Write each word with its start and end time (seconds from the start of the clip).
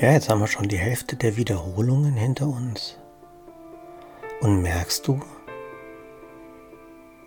Ja, 0.00 0.12
jetzt 0.12 0.28
haben 0.28 0.38
wir 0.38 0.46
schon 0.46 0.68
die 0.68 0.78
Hälfte 0.78 1.16
der 1.16 1.36
Wiederholungen 1.36 2.14
hinter 2.14 2.46
uns. 2.46 2.96
Und 4.40 4.62
merkst 4.62 5.08
du, 5.08 5.18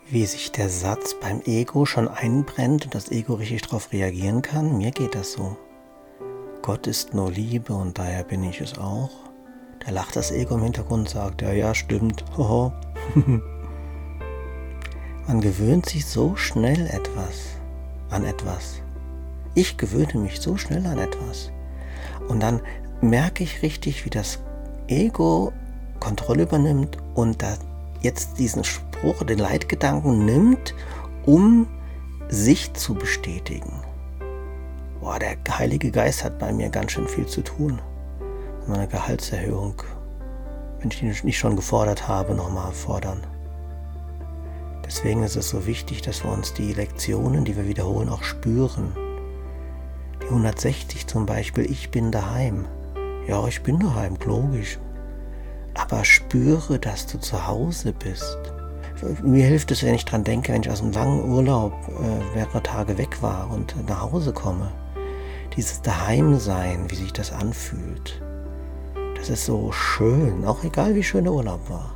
wie 0.10 0.26
sich 0.26 0.54
der 0.54 0.70
Satz 0.70 1.16
beim 1.20 1.42
Ego 1.42 1.86
schon 1.86 2.08
einbrennt 2.08 2.86
und 2.86 2.96
das 2.96 3.12
Ego 3.12 3.34
richtig 3.34 3.64
darauf 3.64 3.92
reagieren 3.92 4.42
kann? 4.42 4.78
Mir 4.78 4.92
geht 4.92 5.16
das 5.16 5.34
so. 5.34 5.58
Gott 6.62 6.88
ist 6.88 7.14
nur 7.14 7.30
Liebe 7.30 7.74
und 7.74 8.00
daher 8.00 8.24
bin 8.24 8.42
ich 8.46 8.62
es 8.62 8.78
auch. 8.78 9.12
Da 9.86 9.92
lacht 9.92 10.16
das 10.16 10.32
Ego 10.32 10.56
im 10.56 10.64
Hintergrund 10.64 11.08
und 11.08 11.10
sagt, 11.10 11.42
ja, 11.42 11.52
ja, 11.52 11.76
stimmt. 11.76 12.24
Man 15.28 15.42
gewöhnt 15.42 15.88
sich 15.88 16.06
so 16.06 16.38
schnell 16.38 16.88
etwas 16.88 17.58
an 18.10 18.24
etwas. 18.24 18.82
Ich 19.56 19.76
gewöhne 19.76 20.16
mich 20.16 20.40
so 20.40 20.56
schnell 20.56 20.86
an 20.86 21.00
etwas. 21.00 21.52
Und 22.32 22.40
dann 22.40 22.62
merke 23.02 23.44
ich 23.44 23.62
richtig, 23.62 24.06
wie 24.06 24.10
das 24.10 24.40
Ego 24.88 25.52
Kontrolle 26.00 26.44
übernimmt 26.44 26.98
und 27.14 27.42
da 27.42 27.58
jetzt 28.00 28.40
diesen 28.40 28.64
Spruch, 28.64 29.22
den 29.24 29.38
Leitgedanken 29.38 30.24
nimmt, 30.24 30.74
um 31.26 31.68
sich 32.30 32.74
zu 32.74 32.96
bestätigen. 32.96 33.84
Boah, 35.02 35.20
der 35.20 35.36
Heilige 35.50 35.92
Geist 35.92 36.24
hat 36.24 36.40
bei 36.40 36.54
mir 36.54 36.70
ganz 36.70 36.94
schön 36.94 37.08
viel 37.10 37.26
zu 37.26 37.42
tun. 37.42 37.82
Meine 38.66 38.88
Gehaltserhöhung, 38.88 39.84
wenn 40.80 40.90
ich 40.90 41.00
die 41.00 41.26
nicht 41.26 41.38
schon 41.38 41.58
gefordert 41.58 42.08
habe, 42.08 42.34
nochmal 42.34 42.72
fordern. 42.72 43.28
Deswegen 44.86 45.24
ist 45.24 45.36
es 45.36 45.50
so 45.50 45.66
wichtig, 45.68 46.02
dass 46.02 46.24
wir 46.24 46.32
uns 46.32 46.54
die 46.54 46.72
Lektionen, 46.72 47.44
die 47.44 47.58
wir 47.58 47.68
wiederholen, 47.68 48.08
auch 48.08 48.24
spüren. 48.24 49.11
160 50.32 51.08
zum 51.08 51.26
Beispiel, 51.26 51.70
ich 51.70 51.92
bin 51.92 52.12
daheim. 52.12 52.66
Ja, 53.28 53.46
ich 53.48 53.62
bin 53.62 53.80
daheim, 53.80 54.16
logisch. 54.26 54.80
Aber 55.74 56.04
spüre, 56.04 56.80
dass 56.80 57.06
du 57.08 57.20
zu 57.20 57.48
Hause 57.48 57.94
bist. 57.94 58.38
Mir 59.24 59.46
hilft 59.46 59.72
es, 59.72 59.84
wenn 59.84 59.96
ich 59.96 60.06
dran 60.06 60.24
denke, 60.24 60.54
wenn 60.54 60.62
ich 60.62 60.70
aus 60.70 60.82
einem 60.82 60.92
langen 60.92 61.24
Urlaub 61.30 61.74
äh, 61.88 62.36
mehrere 62.36 62.62
Tage 62.62 62.98
weg 62.98 63.22
war 63.22 63.50
und 63.52 63.76
nach 63.88 64.02
Hause 64.12 64.32
komme. 64.32 64.72
Dieses 65.56 65.82
Daheimsein, 65.82 66.90
wie 66.90 66.96
sich 66.96 67.12
das 67.12 67.32
anfühlt. 67.32 68.22
Das 69.16 69.30
ist 69.30 69.46
so 69.46 69.72
schön, 69.72 70.46
auch 70.46 70.64
egal 70.64 70.96
wie 70.96 71.04
schön 71.04 71.26
der 71.26 71.34
Urlaub 71.34 71.70
war. 71.70 71.92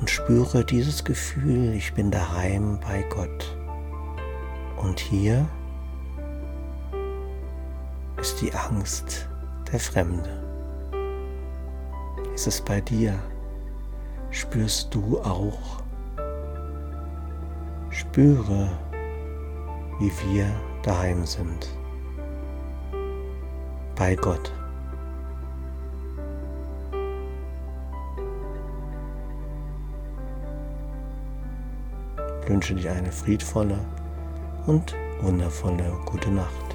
Und 0.00 0.10
spüre 0.10 0.64
dieses 0.64 1.04
Gefühl, 1.04 1.74
ich 1.74 1.94
bin 1.94 2.10
daheim 2.10 2.78
bei 2.80 3.02
Gott. 3.08 3.56
Und 4.76 5.00
hier 5.00 5.48
die 8.36 8.52
Angst 8.54 9.28
der 9.72 9.80
Fremde. 9.80 10.28
Ist 12.34 12.46
es 12.46 12.60
bei 12.60 12.80
dir? 12.80 13.18
Spürst 14.30 14.94
du 14.94 15.20
auch? 15.20 15.82
Spüre, 17.90 18.70
wie 19.98 20.12
wir 20.26 20.46
daheim 20.82 21.26
sind. 21.26 21.68
Bei 23.96 24.14
Gott. 24.14 24.52
Ich 32.42 32.48
wünsche 32.48 32.74
dir 32.74 32.92
eine 32.92 33.12
friedvolle 33.12 33.78
und 34.66 34.94
wundervolle 35.20 35.92
gute 36.06 36.30
Nacht. 36.30 36.67